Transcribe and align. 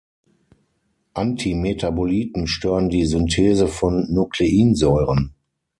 Antimetaboliten 1.13 2.47
stören 2.47 2.89
die 2.89 3.05
Synthese 3.05 3.67
von 3.67 4.11
Nukleinsäuren. 4.11 5.35